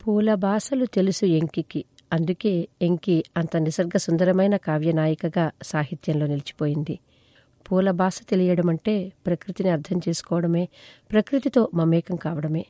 పూల 0.00 0.34
బాసలు 0.34 0.84
తెలుసు 0.86 1.26
ఎంకికి. 1.26 1.84
అందుకే 2.12 2.68
ఎంకి 2.82 3.24
అంత 3.36 3.56
నిసర్గ 3.56 3.96
సుందరమైన 3.96 4.56
కావ్యనాయికగా 4.56 5.50
సాహిత్యంలో 5.62 6.26
నిలిచిపోయింది. 6.26 6.98
పూల 7.66 7.90
బాస 7.90 8.20
తెలియడం 8.30 8.68
అంటే 8.68 9.12
ప్రకృతిని 9.26 9.70
అర్థం 9.70 10.00
చేసుకోవడమే 10.08 10.68
ప్రకృతితో 11.10 11.68
మమేకం 11.74 12.16
కావడమే. 12.16 12.66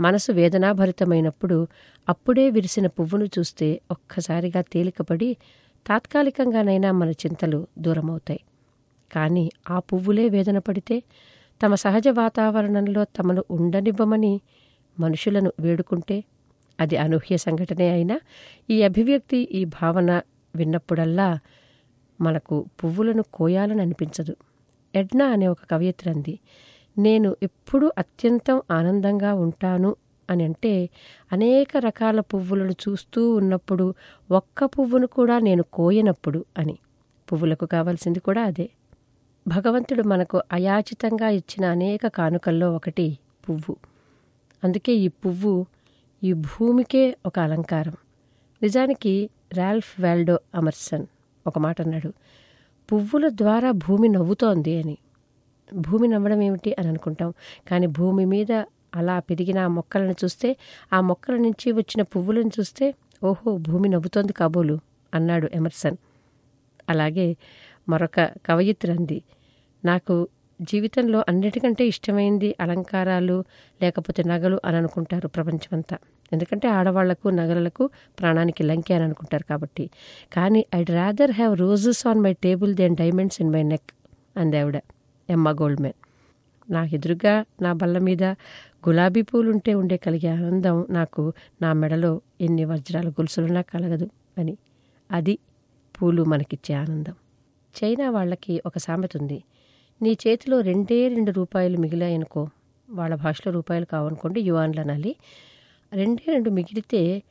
మనసు 0.00 0.32
వేదనాభరితమైనప్పుడు 0.32 1.68
అప్పుడే 2.08 2.50
విరిసిన 2.50 2.86
పువ్వును 2.86 3.24
చూస్తే 3.24 3.80
ఒక్కసారిగా 3.90 4.60
తేలికపడి 4.60 5.36
తాత్కాలికంగానైనా 5.86 6.92
మన 6.92 7.10
చింతలు 7.10 7.66
దూరమవుతాయి. 7.78 8.40
కానీ 9.12 9.50
ఆ 9.70 9.78
పువ్వులే 9.78 10.28
వేదన 10.28 10.58
పడితే 10.58 11.02
తమ 11.62 11.74
సహజ 11.74 12.08
వాతావరణంలో 12.08 13.04
తమను 13.04 13.44
ఉండనివ్వమని 13.50 14.40
మనుషులను 14.98 15.52
వేడుకుంటే 15.60 16.24
అది 16.80 16.96
అనూహ్య 16.96 17.36
సంఘటనే 17.36 17.90
అయినా 17.90 18.20
ఈ 18.70 18.82
అభివ్యక్తి 18.82 19.36
ఈ 19.36 19.64
భావన 19.64 20.22
విన్నప్పుడల్లా 20.56 21.38
మనకు 22.20 22.64
పువ్వులను 22.84 23.24
కోయాలని 23.34 23.82
అనిపించదు. 23.82 24.36
ఎడ్నా 24.94 25.24
అనే 25.24 25.48
ఒక 25.48 25.58
కవయిత్రి 25.70 26.12
అంది 26.12 26.38
నేను 26.98 27.36
ఎప్పుడూ 27.42 27.92
అత్యంతం 27.98 28.62
ఆనందంగా 28.70 29.34
ఉంటాను 29.34 29.96
అని 30.30 30.44
అంటే 30.44 30.88
అనేక 31.32 31.76
రకాల 31.76 32.20
పువ్వులను 32.20 32.70
చూస్తూ 32.70 33.34
ఉన్నప్పుడు 33.34 33.94
ఒక్క 34.30 34.64
పువ్వును 34.64 35.06
కూడా 35.06 35.38
నేను 35.38 35.62
కోయనప్పుడు 35.62 36.44
అని. 36.58 36.78
పువ్వులకు 37.32 37.66
కావాల్సింది 37.66 38.20
కూడా 38.20 38.42
అదే. 38.42 38.70
భగవంతుడు 39.48 40.02
మనకు 40.02 40.42
అయాచితంగా 40.52 41.28
ఇచ్చిన 41.28 41.64
అనేక 41.64 42.06
కానుకల్లో 42.06 42.72
ఒకటి 42.72 43.18
పువ్వు. 43.48 43.76
అందుకే 44.64 44.92
ఈ 44.92 45.08
పువ్వు 45.08 45.66
ఈ 46.22 46.32
భూమికే 46.32 47.16
ఒక 47.26 47.38
అలంకారం. 47.38 47.94
నిజానికి 48.62 49.12
రాల్ఫ్ 49.52 50.00
వాల్డో 50.00 50.38
అమర్సన్ 50.54 51.06
ఒక 51.46 51.58
మాట 51.58 51.80
అన్నాడు 51.80 52.10
పువ్వుల 52.88 53.28
ద్వారా 53.28 53.70
భూమి 53.70 54.08
నవ్వుతోంది 54.08 54.82
అని. 54.82 54.96
భూమి 55.74 56.08
నవ్వడం 56.08 56.42
ఏమిటి 56.42 56.76
అని 56.78 56.88
అనుకుంటాం 56.88 57.30
కానీ 57.68 57.86
భూమి 57.86 58.24
మీద 58.24 58.52
అలా 58.94 59.18
పెరిగిన 59.18 59.58
ఆ 59.58 59.68
మొక్కలను 59.68 60.14
చూస్తే 60.24 60.56
ఆ 60.92 61.00
మొక్కల 61.00 61.36
నుంచి 61.36 61.72
వచ్చిన 61.72 62.02
పువ్వులను 62.02 62.50
చూస్తే 62.60 62.86
ఓహో 63.24 63.56
భూమి 63.58 63.88
నవ్వుతోంది 63.88 64.32
కాబోలు 64.32 64.76
అన్నాడు 65.14 65.50
ఎమర్సన్. 65.54 65.96
అలాగే 66.90 67.36
మరొక 67.88 68.20
కవయిత్రి 68.46 68.92
అంది 68.92 69.22
నాకు 69.84 70.16
జీవితంలో 70.60 71.24
అన్నిటికంటే 71.28 71.86
ఇష్టమైంది 71.86 72.54
అలంకారాలు 72.60 73.44
లేకపోతే 73.82 74.22
నగలు 74.26 74.60
అని 74.64 74.76
అనుకుంటారు 74.76 75.28
ప్రపంచమంతా. 75.28 75.98
ఎందుకంటే 76.32 76.68
ఆడవాళ్ళకు 76.68 77.28
నగలకు 77.28 77.90
ప్రాణానికి 78.20 78.62
లంకె 78.62 78.94
అని 78.94 79.04
అనుకుంటారు 79.04 79.44
కాబట్టి. 79.44 79.90
కానీ 80.32 80.66
I'd 80.74 80.90
rather 80.90 81.30
have 81.30 81.56
roses 81.56 82.06
on 82.06 82.20
my 82.20 82.32
table 82.32 82.74
than 82.74 82.96
diamonds 82.96 83.40
in 83.40 83.52
my 83.52 83.62
neck 83.62 83.92
and 84.36 84.56
ఆవిడ 84.56 84.80
ఎమ్మ 85.30 85.50
మ్యాన్ 85.50 85.92
నా 86.70 86.84
ఎదురుగా 86.84 87.44
నా 87.62 87.72
బల్ల 87.72 87.98
మీద 87.98 88.22
గులాబీ 88.88 89.22
పూలుంటే 89.22 89.74
ఉండే 89.74 89.96
కలిగే 89.96 90.28
ఆనందం 90.28 90.86
నాకు 90.90 91.32
నా 91.62 91.72
మెడలో 91.72 92.20
ఎన్ని 92.40 92.64
వజ్రాల 92.64 93.08
గొలుసులున్నా 93.08 93.62
కలగదు 93.62 94.10
అని. 94.38 94.56
అది 95.10 95.38
పూలు 95.94 96.22
మనకిచ్చే 96.22 96.74
ఆనందం. 96.74 97.14
చైనా 97.74 98.10
వాళ్ళకి 98.10 98.62
ఒక 98.66 98.78
సామెత 98.78 99.16
ఉంది. 99.16 99.42
నీ 100.02 100.18
చేతిలో 100.26 100.60
రెండే 100.60 101.08
రెండు 101.08 101.30
రూపాయలు 101.30 101.78
మిగిలాయనుకో 101.78 102.48
వాళ్ళ 102.90 103.14
భాషలో 103.14 103.52
రూపాయలు 103.52 103.84
కావనుకోండి 103.84 104.40
యువాన్లు 104.40 104.80
అనాలి 104.80 105.16
రెండే 105.92 106.32
రెండు 106.32 106.50
మిగిలితే 106.50 107.22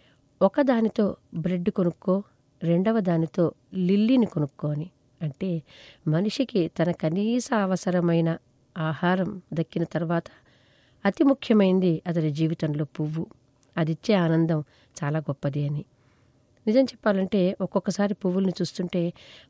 ఒక 0.41 0.61
దానితో 0.61 1.15
బ్రెడ్ 1.35 1.69
కొనుక్కో 1.69 2.23
రెండవ 2.63 2.99
దానితో 2.99 3.51
లిల్లీని 3.73 4.25
కొనుక్కో 4.25 4.67
అని. 4.67 4.89
అంటే 5.21 5.63
మనిషికి 6.07 6.67
తన 6.67 6.91
కనీస 6.91 7.53
అవసరమైన 7.53 8.37
ఆహారం 8.77 9.41
దక్కిన 9.53 9.83
తర్వాత 9.83 10.23
అతి 11.05 11.23
ముఖ్యమైనది 11.23 12.01
అతని 12.07 12.31
జీవితంలో 12.31 12.85
పువ్వు. 12.85 13.25
అదిచ్చే 13.77 14.13
ఆనందం 14.15 14.63
చాలా 15.03 15.19
గొప్పది 15.19 15.67
అని. 15.67 15.85
నిజం 16.69 16.83
చెప్పాలంటే 16.83 17.41
ఒక్కొక్కసారి 17.61 18.13
పువ్వుల్ని 18.13 18.53
చూస్తుంటే 18.61 19.01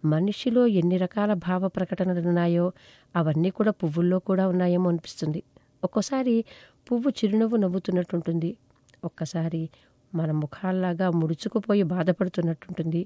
మనిషిలో 0.05 0.67
ఎన్ని 0.79 0.97
రకాల 0.97 1.33
భావ 1.33 1.67
ప్రకటనలు 1.67 2.27
ఉన్నాయో 2.27 2.65
అవన్నీ 3.15 3.49
కూడా 3.49 3.71
పువ్వుల్లో 3.71 4.19
కూడా 4.19 4.47
ఉన్నాయేమో 4.47 4.89
అనిపిస్తుంది. 4.89 5.43
ఒక్కోసారి 5.83 6.35
పువ్వు 6.87 7.09
చిరునవ్వు 7.09 7.57
నవ్వుతున్నట్టుంటుంది 7.57 8.57
ఒక్కసారి 9.05 9.69
మన 10.15 10.31
ముఖాల్లాగా 10.31 11.09
ముడుచుకుపోయి 11.09 11.83
బాధపడుతున్నట్టుంటుంది. 11.83 13.01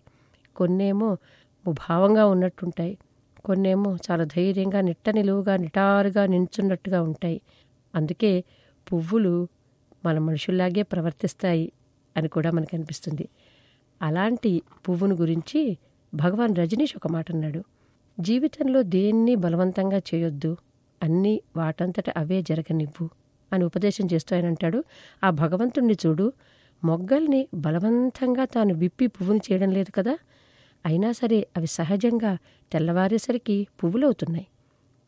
కొన్నేమో 0.55 1.09
ముభావంగా 1.67 2.25
ఉన్నట్టుంటాయి. 2.25 2.93
కొన్నేమో 3.45 3.97
చాలా 4.07 4.23
ధైర్యంగా 4.23 4.81
నిట్ట 4.81 5.09
నిలువుగా 5.09 5.57
నిటారుగా 5.57 6.25
నించున్నట్టుగా 6.25 7.01
ఉంటాయి. 7.01 7.41
అందుకే 7.95 8.43
పువ్వులు 8.87 9.33
మన 10.05 10.17
మనుషుల్లాగే 10.19 10.83
ప్రవర్తిస్తాయి 10.83 11.71
అని 12.17 12.27
కూడా 12.27 12.51
మనకు 12.51 12.75
అనిపిస్తుంది. 12.75 13.25
అలాంటి 14.03 14.61
పువ్వును 14.89 15.15
గురించి 15.15 15.77
భగవాన్ 16.13 16.55
రజనీష్ 16.55 16.93
ఒక 16.95 17.07
మాట 17.07 17.31
అన్నాడు. 17.31 17.63
జీవితంలో 18.19 18.81
దేన్ని 18.81 19.35
బలవంతంగా 19.35 19.97
చేయొద్దు 19.97 20.57
అన్నీ 21.03 21.41
వాటంతట 21.55 22.09
అవే 22.17 22.41
జరగనివ్వు 22.41 23.09
అని 23.53 23.63
ఉపదేశం 23.63 24.07
చేస్తూ 24.13 24.35
ఆయన 24.35 24.45
అంటాడు. 24.45 24.83
ఆ 25.23 25.29
భగవంతుణ్ణి 25.29 25.97
చూడు 26.05 26.33
మొగ్గల్ని 26.83 27.47
బలవంతంగా 27.53 28.45
తాను 28.45 28.73
విప్పి 28.73 29.07
పువ్వుని 29.07 29.39
చేయడం 29.51 29.71
లేదు 29.71 29.91
కదా? 29.91 30.17
అయినా 30.85 31.11
సరే 31.11 31.47
అవి 31.57 31.67
సహజంగా 31.67 32.37
తెల్లవారేసరికి 32.71 33.67
పువ్వులవుతున్నాయి. 33.83 34.47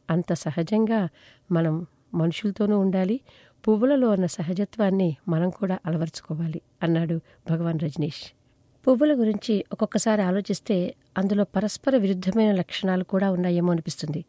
అంత 0.09 0.33
సహజంగా 0.33 1.09
మనం 1.51 1.85
మనుషులతోనూ 2.13 2.79
ఉండాలి 2.79 3.19
పువ్వులలో 3.67 4.09
ఉన్న 4.09 4.25
సహజత్వాన్ని 4.25 5.15
మనం 5.27 5.49
కూడా 5.49 5.79
అలవర్చుకోవాలి 5.85 6.61
అన్నాడు 6.83 7.19
భగవాన్ 7.49 7.79
రజనీష్. 7.79 8.44
పువ్వుల 8.87 9.13
గురించి 9.13 9.65
ఒక్కొక్కసారి 9.71 10.21
ఆలోచిస్తే 10.21 10.95
అందులో 11.17 11.43
పరస్పర 11.43 11.97
విరుద్ధమైన 11.97 12.51
లక్షణాలు 12.51 13.03
కూడా 13.03 13.31
ఉన్నాయేమో 13.31 13.71
అనిపిస్తుంది. 13.71 14.25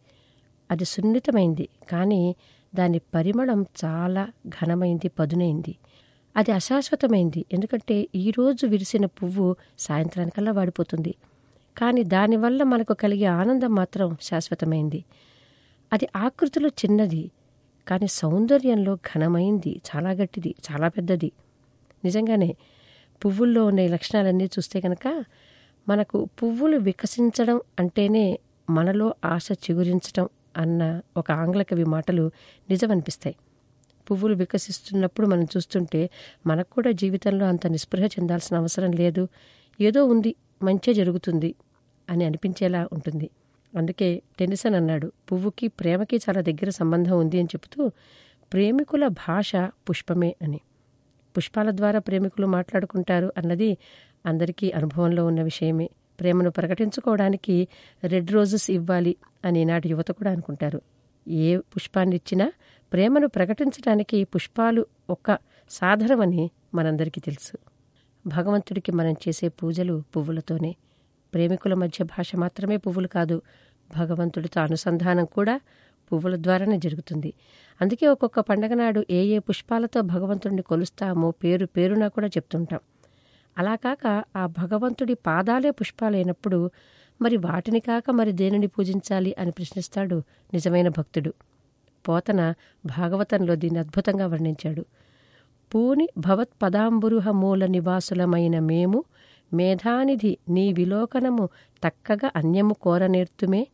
అది 0.70 0.84
సున్నితమైంది 0.84 1.68
కానీ 1.90 2.36
దాని 2.74 2.98
పరిమళం 2.98 3.66
చాలా 3.84 4.28
ఘనమైంది 4.48 5.08
పదునైంది. 5.08 5.76
అది 6.36 6.52
అశాశ్వతమైంది 6.52 7.44
ఎందుకంటే 7.52 8.08
ఈరోజు 8.14 8.66
విరిసిన 8.66 9.06
పువ్వు 9.06 9.56
సాయంత్రానికల్లా 9.78 10.52
వాడిపోతుంది. 10.52 11.14
కానీ 11.78 12.02
దానివల్ల 12.02 12.62
మనకు 12.62 12.94
కలిగే 12.94 13.24
ఆనందం 13.24 13.74
మాత్రం 13.74 14.16
శాశ్వతమైంది. 14.22 15.04
అది 15.92 16.08
ఆకృతిలో 16.16 16.68
చిన్నది 16.68 17.30
కానీ 17.88 18.06
సౌందర్యంలో 18.06 18.94
ఘనమైంది 18.94 19.80
చాలా 19.88 20.10
గట్టిది 20.10 20.54
చాలా 20.72 20.88
పెద్దది. 20.88 21.32
నిజంగానే 22.04 22.56
పువ్వుల్లో 23.24 23.66
ఉన్న 23.66 23.80
ఈ 23.80 23.88
లక్షణాలన్నీ 23.88 24.44
చూస్తే 24.44 24.80
కనుక 24.80 25.24
మనకు 25.88 26.24
పువ్వులు 26.24 26.76
వికసించడం 26.76 27.60
అంటేనే 27.78 28.38
మనలో 28.70 29.14
ఆశ 29.24 29.48
చిగురించడం 29.52 30.28
అన్న 30.56 31.00
ఒక 31.16 31.30
ఆంగ్ల 31.32 31.62
కవి 31.62 31.84
మాటలు 31.84 32.30
నిజమనిపిస్తాయి. 32.70 33.36
పువ్వులు 34.10 34.34
వికసిస్తున్నప్పుడు 34.34 35.26
మనం 35.26 35.44
చూస్తుంటే 35.44 36.10
మనకు 36.46 36.70
కూడా 36.70 36.90
జీవితంలో 36.90 37.46
అంత 37.46 37.66
నిస్పృహ 37.66 38.04
చెందాల్సిన 38.04 38.56
అవసరం 38.56 38.92
లేదు. 38.92 39.28
ఏదో 39.80 40.06
ఉంది 40.06 40.34
మంచే 40.62 40.94
జరుగుతుంది 40.94 41.54
అని 42.10 42.24
అనిపించేలా 42.24 42.88
ఉంటుంది. 42.92 43.30
అందుకే 43.72 44.22
టెన్నిసన్ 44.38 44.74
అన్నాడు 44.74 45.12
పువ్వుకి 45.32 45.68
ప్రేమకి 45.68 46.16
చాలా 46.16 46.40
దగ్గర 46.40 46.70
సంబంధం 46.70 47.18
ఉంది 47.18 47.38
అని 47.38 47.48
చెబుతూ 47.48 47.88
ప్రేమికుల 48.52 49.06
భాష 49.06 49.56
పుష్పమే 49.56 50.36
అని. 50.42 50.60
పుష్పాల 51.36 51.70
ద్వారా 51.70 51.98
ప్రేమికులు 51.98 52.46
మాట్లాడుకుంటారు 52.46 53.32
అన్నది 53.36 53.76
అందరికీ 54.26 54.72
అనుభవంలో 54.72 55.26
ఉన్న 55.26 55.42
విషయమే. 55.42 55.90
ప్రేమను 56.20 56.50
ప్రకటించుకోవడానికి 56.50 57.68
రెడ్ 58.04 58.30
రోజెస్ 58.30 58.70
ఇవ్వాలి 58.70 59.16
అని 59.44 59.64
నాటి 59.64 59.88
యువత 59.88 60.10
కూడా 60.10 60.30
అనుకుంటారు. 60.30 60.80
ఏ 61.28 61.56
పుష్పాన్నిచ్చినా 61.56 62.52
ప్రేమను 62.92 63.28
ప్రకటించడానికి 63.28 64.24
పుష్పాలు 64.24 64.86
ఒక 65.10 65.38
సాధనమని 65.70 66.50
మనందరికీ 66.74 67.20
తెలుసు. 67.20 67.58
భగవంతుడికి 68.26 68.92
మనం 68.92 69.12
చేసే 69.12 69.48
పూజలు 69.48 70.02
పువ్వులతోనే. 70.16 70.76
ప్రేమికుల 71.34 71.74
మధ్య 71.74 72.04
భాష 72.04 72.36
మాత్రమే 72.36 72.76
పువ్వులు 72.76 73.08
కాదు 73.08 73.42
భగవంతుడితో 73.98 74.60
అనుసంధానం 74.60 75.24
కూడా 75.24 75.60
పువ్వుల 76.12 76.36
ద్వారానే 76.36 76.78
జరుగుతుంది. 76.78 77.34
అందుకే 77.80 78.06
ఒక్కొక్క 78.06 78.40
పండగ 78.40 78.74
నాడు 78.74 79.06
ఏ 79.10 79.20
ఏ 79.26 79.38
పుష్పాలతో 79.38 80.00
భగవంతుడిని 80.00 80.62
కొలుస్తామో 80.62 81.30
పేరు 81.30 81.66
పేరునా 81.66 82.08
కూడా 82.08 82.26
చెప్తుంటాం. 82.26 82.80
అలా 83.58 83.74
కాక 83.74 84.24
ఆ 84.36 84.46
భగవంతుడి 84.46 85.14
పాదాలే 85.14 85.70
పుష్పాలైనప్పుడు 85.70 86.70
మరి 87.20 87.36
వాటిని 87.36 87.80
కాక 87.80 88.10
మరి 88.10 88.32
దేనిని 88.32 88.66
పూజించాలి 88.66 89.34
అని 89.38 89.50
ప్రశ్నిస్తాడు 89.50 90.22
నిజమైన 90.54 90.88
భక్తుడు. 90.88 91.32
పోతన 92.08 92.54
భాగవతంలో 92.86 93.54
దీన్ని 93.54 93.80
అద్భుతంగా 93.80 94.26
వర్ణించాడు. 94.26 94.84
పూని 95.74 96.08
భవత్పదాంబురుహ 96.18 97.30
మూల 97.30 97.66
నివాసులమైన 97.66 98.58
మేము 98.58 99.04
మేధానిధి 99.52 100.38
నీ 100.48 100.72
విలోకనము 100.72 101.48
తక్కగా 101.84 102.30
అన్యము 102.36 102.74
కోరనేర్తుమే 102.74 103.66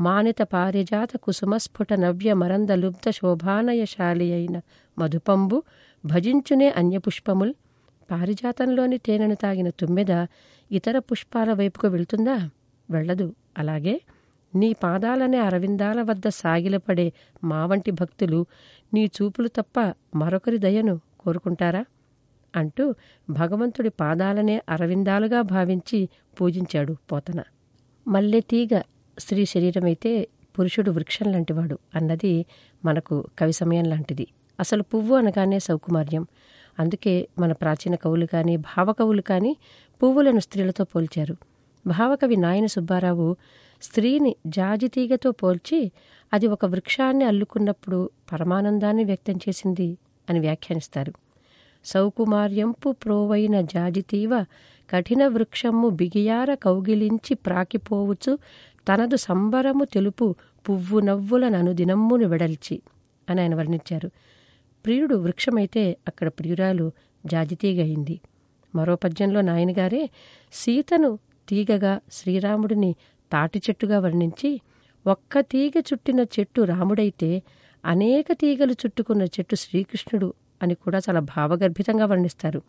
మానిత 0.00 0.42
పారిజాత 0.42 1.16
కుసుమస్ఫుట 1.16 1.92
నవ్య 1.92 2.34
మరంద 2.34 2.70
లుబ్ధ 2.70 3.10
శోభానయశాలి 3.10 4.32
అయిన 4.32 4.60
మధుపంబు 4.98 5.62
భజించునే 6.06 6.68
అన్యపుష్పముల్. 6.68 7.54
పారిజాతంలోని 8.10 8.98
తేనెను 8.98 9.34
తాగిన 9.34 9.70
తుమ్మెద 9.70 10.26
ఇతర 10.72 10.98
పుష్పాల 10.98 11.52
వైపుకు 11.52 11.86
వెళ్తుందా? 11.86 12.50
వెళ్ళదు. 12.90 13.34
అలాగే 13.58 14.00
నీ 14.54 14.72
పాదాలనే 14.72 15.38
అరవిందాల 15.38 16.02
వద్ద 16.02 16.28
సాగిలపడే 16.28 17.12
మా 17.44 17.66
వంటి 17.66 17.90
భక్తులు 17.90 18.46
నీ 18.94 19.06
చూపులు 19.06 19.48
తప్ప 19.48 19.94
మరొకరి 20.16 20.58
దయను 20.58 21.00
కోరుకుంటారా? 21.20 21.84
అంటూ 22.56 22.94
భగవంతుడి 23.30 23.88
పాదాలనే 23.88 24.62
అరవిందాలుగా 24.68 25.40
భావించి 25.40 26.08
పూజించాడు 26.40 26.96
పోతన. 27.12 27.42
మల్లెతీగ 28.08 28.80
స్త్రీ 29.18 29.44
శరీరమైతే 29.44 30.28
పురుషుడు 30.58 30.90
వృక్షం 30.90 31.32
లాంటివాడు 31.32 31.78
అన్నది 31.94 32.46
మనకు 32.84 33.24
కవి 33.38 33.52
సమయం 33.52 33.84
లాంటిది. 33.84 34.26
అసలు 34.60 34.82
పువ్వు 34.82 35.16
అనగానే 35.16 35.58
సౌకుమార్యం. 35.58 36.26
అందుకే 36.78 37.28
మన 37.38 37.52
ప్రాచీన 37.52 37.94
కవులు 37.94 38.26
కానీ 38.26 38.56
భావకవులు 38.56 39.22
కానీ 39.22 39.56
పువ్వులను 40.02 40.40
స్త్రీలతో 40.40 40.84
పోల్చారు. 40.84 41.36
భావకవి 41.86 42.36
నాయన 42.36 42.66
సుబ్బారావు 42.66 43.36
స్త్రీని 43.82 44.36
జాజితీగతో 44.46 45.30
పోల్చి 45.30 45.92
అది 46.32 46.46
ఒక 46.46 46.64
వృక్షాన్ని 46.64 47.24
అల్లుకున్నప్పుడు 47.24 48.10
పరమానందాన్ని 48.32 49.04
వ్యక్తం 49.04 49.34
చేసింది 49.34 49.98
అని 50.30 50.40
వ్యాఖ్యానిస్తారు. 50.40 51.12
సౌకుమార్యంపు 51.84 52.92
ప్రోవైన 52.92 53.60
జాజితీవ 53.60 54.44
కఠిన 54.90 55.26
వృక్షము 55.26 55.88
బిగియార 55.88 56.54
కౌగిలించి 56.54 57.34
ప్రాకిపోవచ్చు 57.34 58.38
తనదు 58.88 59.16
సంబరము 59.16 59.84
తెలుపు 59.84 60.34
పువ్వు 60.68 61.00
నవ్వుల 61.00 61.48
ననుదినమ్మును 61.48 62.26
వెడల్చి 62.26 62.82
అని 63.30 63.40
ఆయన 63.40 63.54
వర్ణించారు. 63.54 64.10
ప్రియుడు 64.84 65.14
వృక్షమైతే 65.14 65.96
అక్కడ 66.08 66.28
ప్రియురాలు 66.28 66.92
జాజితీగయింది 67.26 68.20
మరో 68.74 68.96
పద్యంలో 68.96 69.40
నాయనగారే 69.40 70.10
సీతను 70.52 71.18
తీగగా 71.48 72.00
శ్రీరాముడిని 72.12 72.94
తాటి 73.32 73.58
చెట్టుగా 73.58 73.98
వర్ణించి 73.98 74.60
ఒక్క 75.06 75.40
తీగ 75.40 75.80
చుట్టిన 75.80 76.20
చెట్టు 76.20 76.62
రాముడైతే 76.62 77.42
అనేక 77.84 78.26
తీగలు 78.32 78.72
చుట్టుకున్న 78.72 79.22
చెట్టు 79.22 79.54
శ్రీకృష్ణుడు 79.54 80.34
అని 80.62 80.74
కూడా 80.74 80.98
చాలా 80.98 81.20
భావగర్భితంగా 81.20 82.04
వర్ణిస్తారు. 82.04 82.62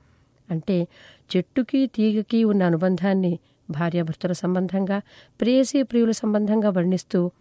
అంటే 0.51 0.87
చెట్టుకి 1.35 1.87
తీగకి 1.87 2.43
ఉన్న 2.43 2.63
అనుబంధాన్ని 2.63 3.39
భార్యాభర్తల 3.69 4.31
సంబంధంగా 4.31 5.01
ప్రేయసీ 5.41 5.83
ప్రియుల 5.83 6.11
సంబంధంగా 6.11 6.69
వర్ణిస్తూ 6.69 7.31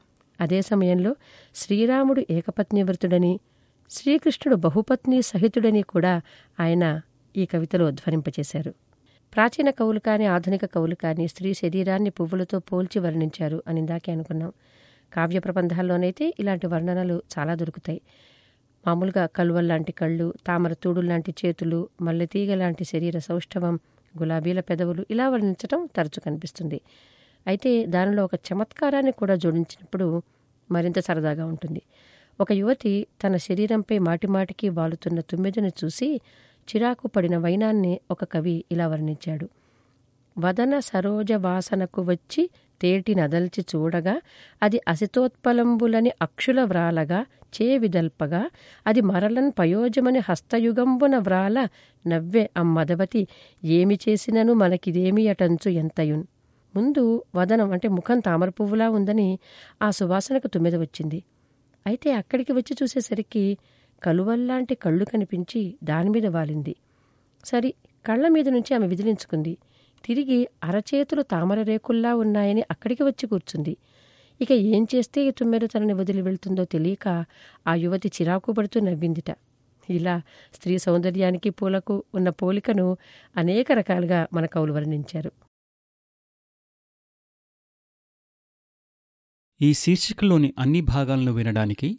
అదే 0.40 0.62
సమయంలో 0.62 1.16
శ్రీరాముడు 1.54 2.26
ఏకపత్ని 2.30 2.82
వ్రతుడని 2.82 3.40
శ్రీకృష్ణుడు 3.90 4.56
బహుపత్ని 4.56 5.22
సహితుడని 5.22 5.82
కూడా 5.82 6.20
ఆయన 6.60 7.00
ఈ 7.36 7.44
కవితలో 7.44 7.90
ధ్వనింపచేశారు 7.90 8.72
ప్రాచీన 9.32 9.70
కవులు 9.70 9.98
కానీ 9.98 10.26
ఆధునిక 10.26 10.64
కవులు 10.64 10.94
కానీ 10.94 11.28
స్త్రీ 11.28 11.54
శరీరాన్ని 11.54 12.10
పువ్వులతో 12.10 12.58
పోల్చి 12.58 12.98
వర్ణించారు 12.98 13.62
అని 13.66 13.80
ఇందాకే 13.80 14.12
అనుకున్నాం. 14.12 14.52
కావ్య 15.12 15.38
ప్రబంధాల్లోనైతే 15.38 16.34
ఇలాంటి 16.40 16.66
వర్ణనలు 16.66 17.22
చాలా 17.34 17.54
దొరుకుతాయి. 17.54 18.00
మామూలుగా 18.86 19.26
కలువల్లాంటి 19.26 19.92
కళ్ళు 19.92 20.34
తామర 20.46 20.72
తూడుల్లాంటి 20.72 21.34
చేతులు 21.44 21.88
మల్లెతీగ 22.02 22.54
లాంటి 22.54 22.84
శరీర 22.84 23.18
సౌష్ఠవం 23.18 23.74
గులాబీల 24.18 24.60
పెదవులు 24.60 25.06
ఇలా 25.10 25.28
వర్ణించటం 25.28 25.88
తరచు 25.96 26.20
కనిపిస్తుంది. 26.20 26.80
అయితే 27.46 27.86
దానిలో 27.86 28.24
ఒక 28.24 28.34
చమత్కారాన్ని 28.34 29.12
కూడా 29.12 29.34
జోడించినప్పుడు 29.34 30.22
మరింత 30.70 30.98
సరదాగా 30.98 31.44
ఉంటుంది. 31.46 31.82
ఒక 32.40 32.52
యువతి 32.52 33.06
తన 33.24 33.36
శరీరంపై 33.36 33.98
మాటిమాటికి 33.98 34.68
వాలుతున్న 34.68 35.20
తుమ్మెదను 35.20 35.70
చూసి 35.84 36.20
చిరాకు 36.68 37.06
పడిన 37.08 37.38
వైనాన్ని 37.38 38.00
ఒక 38.10 38.24
కవి 38.24 38.64
ఇలా 38.72 38.86
వర్ణించాడు. 38.86 39.48
వదన 40.38 40.78
సరోజ 40.78 41.32
వాసనకు 41.32 42.02
వచ్చి 42.02 42.50
తేటి 42.80 43.14
నదల్చి 43.14 43.64
చూడగా 43.76 44.20
అది 44.62 44.80
అసితోత్పలంబులని 44.88 46.12
అక్షుల 46.22 46.64
వ్రాలగా 46.64 47.26
చే 47.54 47.78
విదల్పగా 47.78 48.50
అది 48.86 49.00
మరలన్ 49.00 49.52
పయోజమని 49.58 50.18
హస్తయుగంబున 50.18 51.18
వ్రాల 51.18 51.68
నవ్వె 52.06 52.48
అమ్మదవతి 52.56 53.28
ఏమి 53.64 53.98
చేసినను 54.08 54.52
మనకిదేమి 54.52 55.28
అటంచు 55.28 55.68
ఎంతయున్? 55.70 56.24
ముందు 56.76 57.22
వదనం 57.34 57.72
అంటే 57.72 57.88
ముఖం 57.88 58.18
తామర 58.18 58.48
పువ్వులా 58.48 58.90
ఉందని 58.90 59.38
ఆ 59.82 59.90
సువాసనకు 59.90 60.46
తుమ్మెద 60.46 60.76
వచ్చింది. 60.76 61.24
అయితే 61.86 62.12
అక్కడికి 62.12 62.52
వచ్చి 62.52 62.76
చూసేసరికి 62.82 63.58
కలువల్లాంటి 64.02 64.74
కళ్ళు 64.74 65.04
కనిపించి 65.04 65.78
దానిమీద 65.84 66.26
వాలింది. 66.26 66.76
సరి 67.44 67.74
కళ్ళ 68.06 68.28
మీద 68.28 68.48
నుంచి 68.48 68.74
ఆమె 68.74 68.86
విదిలించుకుంది. 68.86 69.56
తిరిగి 70.04 70.48
అరచేతులు 70.64 71.22
తామర 71.22 71.62
రేకుల్లా 71.62 72.14
ఉన్నాయని 72.14 72.62
అక్కడికి 72.70 73.02
వచ్చి 73.02 73.26
కూర్చుంది. 73.26 73.76
ఇక 74.40 74.52
ఏం 74.52 74.86
చేస్తే 74.94 75.24
ఈ 75.24 75.30
తుమ్మెద 75.30 75.60
తనని 75.74 75.92
వదిలి 75.92 76.22
వెళ్తుందో 76.22 76.64
తెలియక 76.64 77.24
ఆ 77.66 77.74
యువతి 77.74 78.08
చిరాకు 78.08 78.52
పడుతూ 78.52 78.80
నవ్విందిట. 78.80 79.30
ఇలా 79.90 80.22
స్త్రీ 80.54 80.78
సౌందర్యానికి 80.78 81.50
పూలకు 81.50 82.04
ఉన్న 82.14 82.28
పోలికను 82.28 82.96
అనేక 83.36 83.72
రకాలుగా 83.72 84.26
మన 84.32 84.46
కవులు 84.46 84.72
వర్ణించారు. 84.72 85.32
ఈ 89.62 89.74
శీర్షికలోని 89.74 90.54
అన్ని 90.58 90.80
భాగాలను 90.80 91.32
వినడానికి 91.32 91.98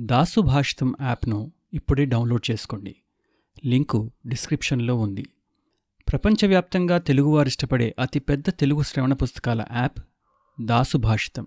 దాసు 0.00 0.40
భాషితం 0.40 0.94
యాప్ను 1.00 1.52
ఇప్పుడే 1.74 2.04
డౌన్లోడ్ 2.04 2.50
చేసుకోండి. 2.50 2.96
లింకు 3.66 4.12
డిస్క్రిప్షన్లో 4.26 4.96
ఉంది. 4.96 5.24
ప్రపంచవ్యాప్తంగా 6.08 6.98
తెలుగువారు 6.98 7.48
ఇష్టపడే 7.48 7.94
అతిపెద్ద 7.98 8.50
తెలుగు 8.50 8.82
శ్రవణ 8.82 9.12
పుస్తకాల 9.12 9.64
యాప్ 9.72 9.98
దాసు 10.60 10.96
భాషితం. 10.96 11.46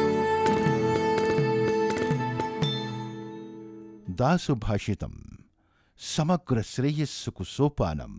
दासुभाषितम। 4.21 5.13
समग्र 5.99 6.61
श्रेयस 6.61 7.13
कुसोपानम 7.35 8.13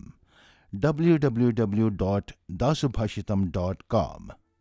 W 0.75 1.17
W 1.17 1.51
W 1.51 1.89
dot 1.89 2.31
Dasubhashitam 2.51 3.45
dot 3.51 3.83
com 3.89 4.31